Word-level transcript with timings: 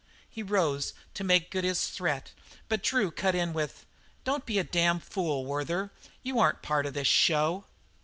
He 0.27 0.41
rose 0.41 0.95
to 1.13 1.23
make 1.23 1.51
good 1.51 1.63
his 1.63 1.89
threat, 1.89 2.33
but 2.67 2.81
Drew 2.81 3.11
cut 3.11 3.35
in 3.35 3.53
with: 3.53 3.85
"Don't 4.23 4.47
be 4.47 4.57
a 4.57 4.63
damn 4.63 4.99
fool, 4.99 5.45
Werther. 5.45 5.91
You 6.23 6.39
aren't 6.39 6.63
part 6.63 6.87
of 6.87 6.95
this 6.95 7.05
show." 7.05 7.65